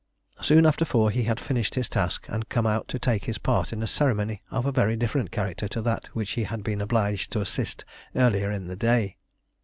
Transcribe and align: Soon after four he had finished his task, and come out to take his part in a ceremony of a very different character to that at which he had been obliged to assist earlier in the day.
Soon 0.41 0.65
after 0.65 0.83
four 0.83 1.11
he 1.11 1.25
had 1.25 1.39
finished 1.39 1.75
his 1.75 1.87
task, 1.87 2.25
and 2.27 2.49
come 2.49 2.65
out 2.65 2.87
to 2.87 2.97
take 2.97 3.25
his 3.25 3.37
part 3.37 3.71
in 3.71 3.83
a 3.83 3.87
ceremony 3.87 4.41
of 4.49 4.65
a 4.65 4.71
very 4.71 4.95
different 4.95 5.29
character 5.29 5.67
to 5.67 5.81
that 5.83 6.05
at 6.05 6.15
which 6.15 6.31
he 6.31 6.45
had 6.45 6.63
been 6.63 6.81
obliged 6.81 7.29
to 7.33 7.39
assist 7.41 7.85
earlier 8.15 8.49
in 8.51 8.65
the 8.65 8.75
day. 8.75 9.17